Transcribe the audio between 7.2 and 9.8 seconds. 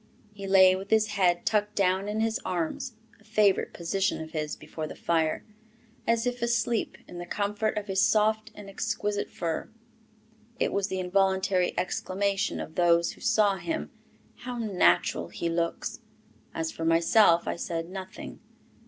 comfort of his soft and exquisite fur.